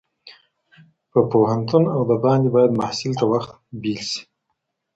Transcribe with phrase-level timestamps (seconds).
[1.11, 3.51] په پوهنتون او د باندې باید محصل ته وخت
[3.81, 4.21] بېل سي.